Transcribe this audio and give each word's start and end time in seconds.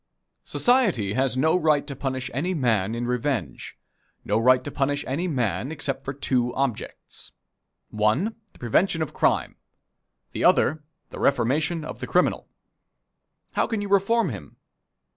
Society 0.45 1.13
has 1.13 1.37
no 1.37 1.55
right 1.55 1.85
to 1.85 1.95
punish 1.95 2.31
any 2.33 2.55
man 2.55 2.95
in 2.95 3.05
revenge 3.05 3.77
no 4.25 4.39
right 4.39 4.63
to 4.63 4.71
punish 4.71 5.05
any 5.07 5.27
man 5.27 5.71
except 5.71 6.03
for 6.03 6.11
two 6.11 6.51
objects 6.55 7.33
one, 7.91 8.35
the 8.51 8.57
prevention 8.57 9.03
of 9.03 9.13
crime; 9.13 9.57
the 10.31 10.43
other, 10.43 10.83
the 11.11 11.19
reformation 11.19 11.85
of 11.85 11.99
the 11.99 12.07
criminal. 12.07 12.49
How 13.51 13.67
can 13.67 13.79
you 13.79 13.89
reform 13.89 14.29
him? 14.29 14.57